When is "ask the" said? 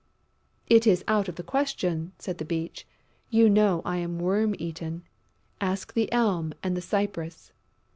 5.61-6.11